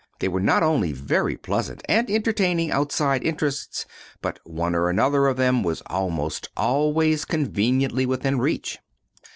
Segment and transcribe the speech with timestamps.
[0.17, 3.85] They were not only very pleasant and entertaining outside interests,
[4.19, 8.79] but one or another of them was almost always conveniently within reach.